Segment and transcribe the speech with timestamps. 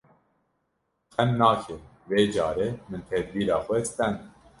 [1.13, 1.75] Xem nake
[2.09, 4.17] vê carê min tedbîra xwe stend.